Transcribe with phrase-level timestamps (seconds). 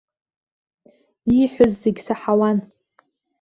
[1.35, 2.57] Ииҳәоз зегь саҳауан.